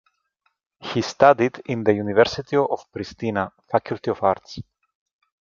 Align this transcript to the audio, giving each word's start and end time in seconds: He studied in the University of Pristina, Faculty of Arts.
He 0.79 1.03
studied 1.03 1.61
in 1.67 1.83
the 1.83 1.93
University 1.93 2.55
of 2.57 2.91
Pristina, 2.91 3.51
Faculty 3.69 4.09
of 4.09 4.23
Arts. 4.23 4.57